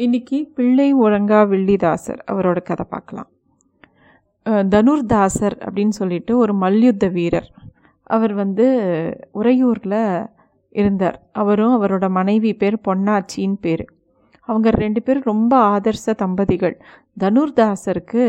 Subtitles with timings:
[0.00, 3.28] இன்னைக்கு பிள்ளை ஒழங்கா வில்லிதாசர் அவரோட கதை பார்க்கலாம்.
[4.74, 7.46] தனுர்தாசர் அப்படின்னு சொல்லிட்டு ஒரு மல்யுத்த வீரர்.
[8.06, 8.66] அவர் வந்து
[9.40, 10.02] உறையூரில்
[10.72, 11.16] இருந்தார்.
[11.42, 13.84] அவரும் அவரோட மனைவி பேர் பொன்னாச்சின்னு பேர்.
[14.48, 16.76] அவங்க ரெண்டு பேரும் ரொம்ப ஆதர்ச தம்பதிகள்.
[17.20, 18.24] தனுர்தாசருக்கு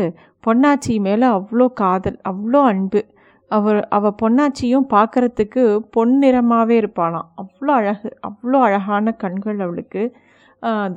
[0.46, 3.02] பொன்னாச்சி மேலே அவ்வளோ காதல் அவ்வளோ அன்பு.
[3.50, 5.64] அவர் அவ பொன்னாச்சியும் பார்க்கறதுக்கு
[5.96, 7.28] பொன்னிறமாகவே இருப்பாளாம்.
[7.42, 10.02] அவ்வளோ அழகு அவ்வளோ அழகான கண்கள் அவளுக்கு.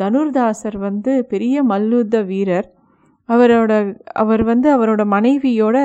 [0.02, 2.68] தனுர்தாசர் வந்து பெரிய மல்யுத்த வீரர்.
[3.30, 3.74] அவரோட
[4.14, 5.78] அவர் வந்து அவரோட மனைவியோட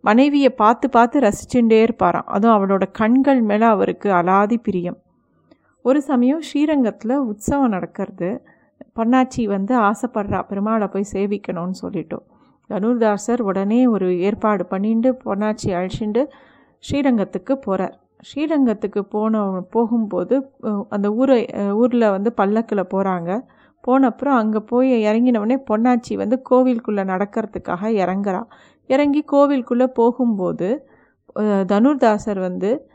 [0.00, 2.28] மனைவியை பார்த்து பார்த்து ரசிச்சுட்டே இருப்பாராம்.
[2.34, 4.98] அதுவும் அவளோட கண்கள் மேலே அவருக்கு அலாதி பிரியம்.
[5.84, 8.30] ஒரு சமயம் ஸ்ரீரங்கத்தில் உற்சவம் நடக்கிறது.
[8.96, 12.24] பொன்னாச்சி வந்து ஆசைப்படுறா பெருமாளை போய் சேவிக்கணும்னு சொல்லிட்டோம்
[12.70, 16.22] தனுர்தாசர் உடனே ஒரு ஏற்பாடு பண்ணிட்டு பொன்னாச்சி அழிச்சுண்டு
[16.84, 20.50] ஸ்ரீரங்கத்துக்கு போகிறார் ஸ்ரீரங்கத்துக்கு போன போகும்போது
[20.88, 23.40] அந்த ஊரை ஊரில் வந்து பல்லக்கில் போகிறாங்க
[23.86, 28.42] போனப்புறம் அங்கே போய் இறங்கினவுடனே பொன்னாச்சி வந்து கோவிலுக்குள்ளே நடக்கிறதுக்காக இறங்குறா.
[28.86, 30.86] இறங்கி கோவிலுக்குள்ளே போகும்போது
[31.66, 32.88] தனுர்தாசர் வந்து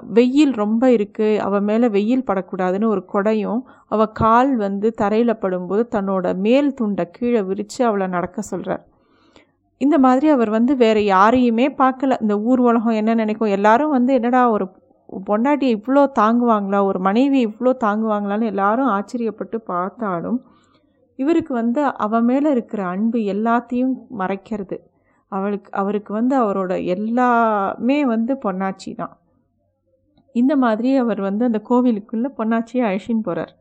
[0.00, 6.36] வெயில் ரொம்ப இருக்குது அவள் மேலே வெயில் படக்கூடாதுன்னு ஒரு கொடையும் அவள் கால் வந்து தரையில் படும்போது தன்னோட
[6.36, 8.84] மேல் துண்டை கீழே விரித்து அவளை நடக்க சொல்கிறார்
[9.84, 12.16] இந்த மாதிரி அவர் வந்து வேறு யாரையுமே பார்க்கல.
[12.24, 13.54] இந்த ஊர் உலகம் என்ன நினைக்கும்?
[13.58, 14.66] எல்லாரும் வந்து என்னடா ஒரு
[15.28, 16.78] பொண்டாட்டியை இவ்வளோ தாங்குவாங்களா?
[16.90, 20.38] ஒரு மனைவி இவ்வளோ தாங்குவாங்களான்னு எல்லாரும் ஆச்சரியப்பட்டு பார்த்தாலும்
[21.18, 24.76] இவருக்கு வந்து அவ மேலே இருக்கிற அன்பு எல்லாத்தையும் மறைக்கிறது.
[25.32, 29.14] அவளுக்கு அவருக்கு வந்து அவரோட எல்லாமே வந்து பொன்னாச்சி தான்.
[30.34, 33.52] இந்த மாதிரி அவர் வந்து அந்த கோவிலுக்குள்ளே பொன்னாச்சியை அழைச்சின்னு போகிறார்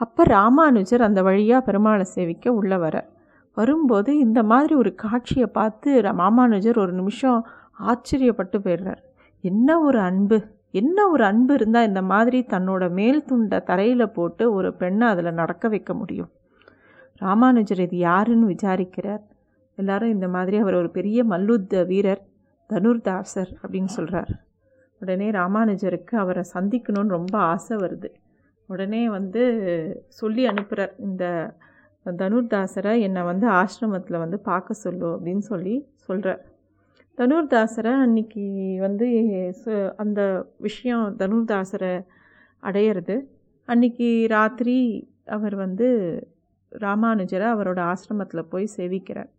[0.00, 3.08] அப்போ ராமானுஜர் அந்த வழியாக பெருமாளை சேவிக்க உள்ளே வரார்
[3.56, 7.40] வரும்போது இந்த மாதிரி ஒரு காட்சியை பார்த்து ராமானுஜர் ஒரு நிமிஷம்
[7.88, 9.02] ஆச்சரியப்பட்டு போயிடுறார்.
[9.44, 10.38] என்ன ஒரு அன்பு
[10.70, 15.68] என்ன ஒரு அன்பு இருந்தால் இந்த மாதிரி தன்னோட மேல் துண்டை தரையில் போட்டு ஒரு பெண்ணை அதில் நடக்க
[15.68, 16.30] வைக்க முடியும்?
[17.20, 19.22] ராமானுஜர் இது யாருன்னு விசாரிக்கிறார்.
[19.78, 22.22] எல்லாரும் இந்த மாதிரி அவர் ஒரு பெரிய மல்லுத்த வீரர்
[22.70, 24.30] தனுர்தாசர் அப்படின்னு சொல்கிறார்
[25.00, 28.10] உடனே ராமானுஜருக்கு அவரை சந்திக்கணும்னு ரொம்ப ஆசை வருது.
[28.70, 29.42] உடனே வந்து
[30.08, 31.24] சொல்லி அனுப்புகிறார் இந்த
[32.22, 36.42] தனுர்தாசரை என்னை வந்து ஆசிரமத்தில் வந்து பார்க்க சொல்லு அப்படின்னு சொல்லி சொல்கிறார்
[37.18, 38.44] தனுர்தாசரை அன்னைக்கு
[38.78, 39.06] வந்து
[39.96, 40.20] அந்த
[40.56, 41.94] விஷயம் தனுர்தாசரை
[42.62, 43.16] அடையிறது.
[43.68, 44.76] அன்னைக்கு ராத்திரி
[45.26, 45.86] அவர் வந்து
[46.72, 49.30] ராமானுஜரை அவரோட ஆசிரமத்தில் போய் சேவிக்கிறார்.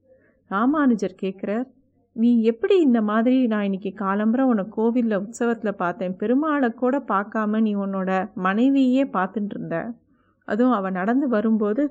[0.51, 1.67] ராமானுஜர் கேட்குறார்
[2.16, 6.16] நீ எப்படி இந்த மாதிரி நான் இன்னைக்கு காலம்பரம் உன்னை கோவிலில் உற்சவத்தில் பார்த்தேன்.
[6.19, 9.77] பெருமாளை கூட பார்க்காம நீ உன்னோட மனைவியே பார்த்துட்டு இருந்த.
[10.47, 11.83] அதுவும் அவள் நடந்து வரும்போது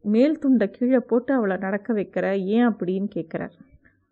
[0.00, 3.50] மேல் துண்டை கீழே போட்டு அவளை நடக்க வைக்கிற ஏன் அப்படின்னு கேட்குறார்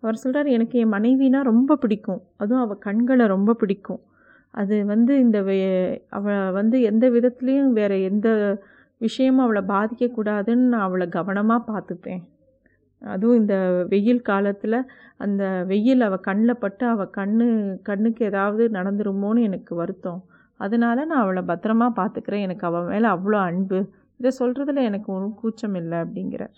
[0.01, 2.23] அவர் சொல்கிறார் எனக்கு என் மனைவினா ரொம்ப பிடிக்கும்.
[2.37, 4.01] அதுவும் அவள் கண்களை ரொம்ப பிடிக்கும்.
[4.51, 8.59] அது வந்து இந்த வே- வந்து எந்த விதத்துலேயும் வேறு எந்த
[8.99, 12.23] விஷயமும் அவளை பாதிக்கக்கூடாதுன்னு நான் அவளை கவனமாக பார்த்துப்பேன்.
[13.01, 19.75] அதுவும் இந்த வெயில் காலத்தில் அந்த வெயில் அவள் கண்ணில் பட்டு அவள் கண்ணு கண்ணுக்கு ஏதாவது நடந்துருமோன்னு எனக்கு
[19.75, 20.25] வருத்தம்.
[20.57, 22.41] அதனால நான் அவளை பத்திரமா பார்த்துக்கிறேன்.
[22.41, 23.89] எனக்கு அவள் மேலே அவ்வளோ அன்பு.
[24.21, 26.57] இதை சொல்கிறதுல எனக்கு ஒன்றும் கூச்சம் இல்லை அப்படிங்கிறார்.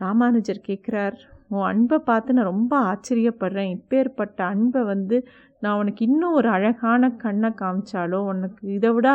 [0.00, 1.16] ராமானுஜர் கேட்குறார்
[1.48, 3.72] உன் அன்பை பார்த்து நான் ரொம்ப ஆச்சரியப்படுறேன்.
[3.76, 5.16] இப்பேற்பட்ட அன்பை வந்து
[5.62, 9.08] நான் உனக்கு இன்னும் ஒரு அழகான கண்ணை காமிச்சாலோ உனக்கு இதை விட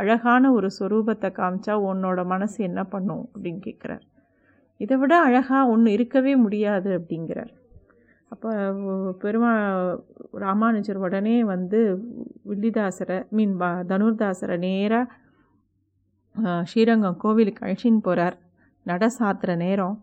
[0.00, 3.24] அழகான ஒரு சொரூபத்தை காமிச்சா உன்னோட மனசு என்ன பண்ணும்?
[3.32, 4.04] அப்படின்னு கேட்குறார்.
[4.80, 7.52] இதை விட அழகாக ஒன்று இருக்கவே முடியாது அப்படிங்கிறார்.
[8.32, 8.50] அப்போ
[9.22, 9.50] பெருமா
[10.44, 11.80] ராமானுஜர் உடனே வந்து
[12.50, 13.54] வில்லிதாசரை மீன்
[13.92, 15.12] தனுர்தாசரை நேராக
[16.70, 18.36] ஸ்ரீரங்கம் கோவிலுக்கு அழிச்சின்னு போகிறார்
[18.86, 19.96] நட சாத்துற நேரம்.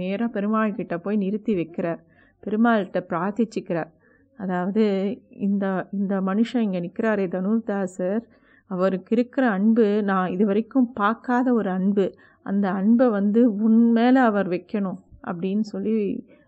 [0.00, 2.00] நேராக பெருமாள் கிட்ட போய் நிறுத்தி வைக்கிறார்.
[2.42, 3.90] பெருமாள்கிட்ட பிரார்த்திச்சுக்கிறார்.
[4.38, 4.84] அதாவது
[5.46, 8.22] இந்த இந்த மனுஷன் இங்கே நிற்கிறாரே தனுர்தாசர்.
[8.70, 12.06] அவருக்கு இருக்கிற அன்பு நான் இது வரைக்கும் பார்க்காத ஒரு அன்பு.
[12.46, 14.98] அந்த அன்பை வந்து உன் மேலே அவர் வைக்கணும்
[15.30, 15.94] அப்படின்னு சொல்லி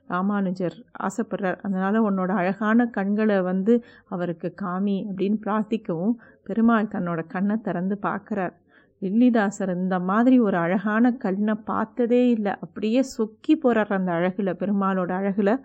[0.09, 0.77] ராமானுஜர்
[1.07, 1.59] ஆசைப்படுறார்.
[1.67, 3.75] அதனால் உன்னோட அழகான கண்களை வந்து
[4.09, 8.55] அவருக்கு காமி அப்படின்னு பிரார்த்திக்கவும் பெருமாள் தன்னோட கண்ணை திறந்து பார்க்குறார்.
[9.01, 12.53] லில்லிதாசர் இந்த மாதிரி ஒரு அழகான கண்ணை பார்த்ததே இல்லை.
[12.53, 15.61] அப்படியே சொக்கி போகிறார் அந்த அழகில் பெருமாளோட அழகில்.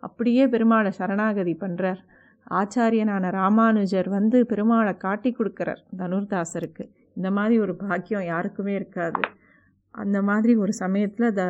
[0.00, 1.98] அப்படியே பெருமாளை சரணாகதி பண்ணுறார்
[2.50, 6.90] ஆச்சாரியனான ராமானுஜர் வந்து பெருமாளை காட்டி கொடுக்குறார் தனுர்தாசருக்கு.
[7.16, 9.20] இந்த மாதிரி ஒரு பாக்கியம் யாருக்குமே இருக்காது.
[9.90, 11.42] அந்த மாதிரி ஒரு சமயத்தில் த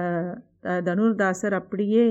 [0.61, 2.07] த- தனுர்தாசர் அப்படியே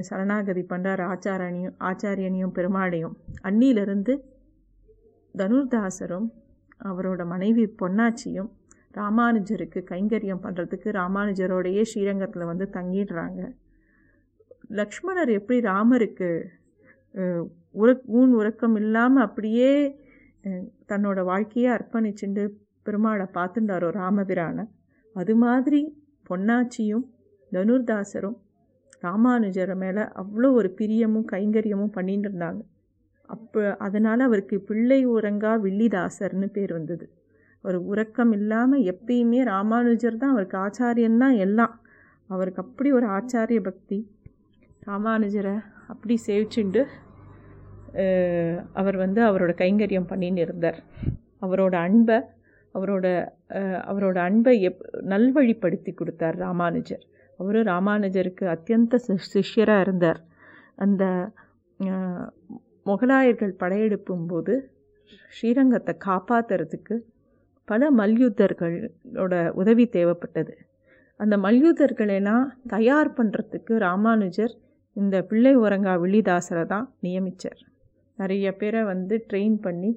[0.00, 3.14] சரணாகதி பண்ணுறார் ஆச்சாரணியும் ஆச்சாரியனையும் பெருமாளையும்.
[3.42, 4.18] அன்னியிலிருந்து
[5.38, 6.28] தனுர்தாசரும்
[6.88, 8.50] அவரோட மனைவி பொன்னாச்சியும்
[8.98, 13.40] ராமானுஜருக்கு கைங்கரியம் பண்ணுறதுக்கு ராமானுஜரோடையே ஸ்ரீரங்கத்தில் வந்து தங்கிடுறாங்க.
[14.80, 16.28] லக்ஷ்மணர் எப்படி ராமருக்கு
[17.14, 17.30] உற
[17.82, 19.70] உறக் ஊன் உறக்கம் இல்லாமல் அப்படியே
[20.90, 22.44] தன்னோட வாழ்க்கையை அர்ப்பணிச்சுண்டு
[22.86, 24.64] பெருமாளை பார்த்துட்டாரோ ராமபிரானை?
[25.16, 25.80] அது மாதிரி
[26.28, 27.06] பொன்னாச்சியும்
[27.52, 28.38] தனுர்தாசரும்
[29.06, 32.60] ராமானுஜர் மேலே அவ்வளோ ஒரு பிரியமும் கைங்கரியமும் பண்ணிட்டு இருந்தாங்க.
[33.34, 37.04] அப்போ அதனால் அவருக்கு பிள்ளை உறங்கா வில்லிதாசர்னு பேர் வந்தது.
[37.64, 41.74] ஒரு உறக்கம் இல்லாமல் எப்பயுமே ராமானுஜர் தான் அவருக்கு ஆச்சாரியன் தான் எல்லாம்.
[42.30, 43.98] அவருக்கு அப்படி ஒரு ஆச்சாரிய பக்தி.
[44.88, 45.56] ராமானுஜரை
[45.92, 46.82] அப்படி சேவிச்சுண்டு
[48.80, 50.78] அவர் வந்து அவரோட கைங்கரியம் பண்ணின்னு இருந்தார்.
[51.44, 52.18] அவரோட அன்பை
[52.74, 53.06] அவரோட
[53.90, 54.82] அவரோட அன்பை எப்
[55.12, 57.02] நல்வழிப்படுத்தி கொடுத்தார் ராமானுஜர்.
[57.40, 59.00] அவரும் ராமானுஜருக்கு அத்தியந்த
[59.32, 60.20] சிஷ்யராக இருந்தார்.
[60.84, 61.04] அந்த
[62.86, 64.54] முகலாயர்கள் படையெடுப்பும் போது
[65.36, 66.96] ஸ்ரீரங்கத்தை காப்பாற்றுறதுக்கு
[67.68, 70.54] பல மல்யுத்தர்களோட உதவி தேவைப்பட்டது.
[71.20, 74.54] அந்த மல்யுத்தர்களெல்லாம் தயார் பண்ணுறதுக்கு ராமானுஜர்
[74.96, 77.60] இந்த பிள்ளை உரங்கா வில்லிதாசரை தான் நியமித்தார்
[78.18, 79.90] நிறைய பேரை வந்து ட்ரெயின் பண்ணி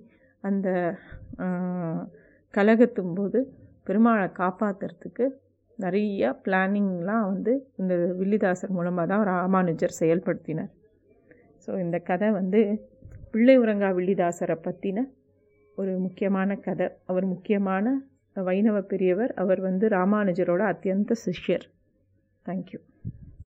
[0.44, 0.68] அந்த
[2.54, 3.40] கலகத்தும் போது
[3.88, 5.26] பெருமாளை காப்பாற்றுறதுக்கு
[5.80, 10.72] நிறைய பிளானிங்லாம் வந்து இந்த வில்லிதாசர் மூலமாக தான் ராமானுஜர் செயல்படுத்தினார்.
[11.66, 12.62] ஸோ இந்த கதை வந்து
[13.32, 15.00] பிள்ளை உரங்கா வில்லிதாசரை பற்றின
[15.78, 16.88] ஒரு முக்கியமான கதை.
[17.06, 17.96] அவர் முக்கியமான
[18.34, 21.66] வைணவ பெரியவர் அவர் வந்து ராமானுஜரோட அத்தியந்த சிஷ்யர்.
[22.46, 22.80] தேங்க்யூ